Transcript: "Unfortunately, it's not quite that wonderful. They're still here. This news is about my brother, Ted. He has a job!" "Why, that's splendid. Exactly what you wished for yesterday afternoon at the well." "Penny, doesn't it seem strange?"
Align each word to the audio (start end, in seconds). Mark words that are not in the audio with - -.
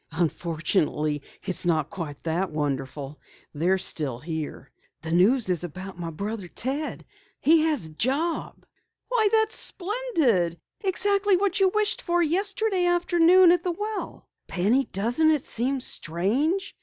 "Unfortunately, 0.13 1.21
it's 1.43 1.63
not 1.63 1.91
quite 1.91 2.23
that 2.23 2.49
wonderful. 2.49 3.19
They're 3.53 3.77
still 3.77 4.17
here. 4.17 4.71
This 5.03 5.13
news 5.13 5.47
is 5.47 5.63
about 5.63 5.99
my 5.99 6.09
brother, 6.09 6.47
Ted. 6.47 7.05
He 7.39 7.61
has 7.65 7.85
a 7.85 7.91
job!" 7.91 8.65
"Why, 9.09 9.27
that's 9.31 9.53
splendid. 9.53 10.59
Exactly 10.83 11.37
what 11.37 11.59
you 11.59 11.69
wished 11.71 12.01
for 12.01 12.19
yesterday 12.23 12.87
afternoon 12.87 13.51
at 13.51 13.63
the 13.63 13.73
well." 13.73 14.27
"Penny, 14.47 14.85
doesn't 14.85 15.29
it 15.29 15.45
seem 15.45 15.79
strange?" 15.79 16.75